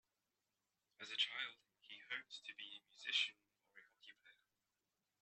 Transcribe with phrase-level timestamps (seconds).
[0.99, 3.35] As a child he hoped to be a musician
[3.69, 4.47] or a hockey player.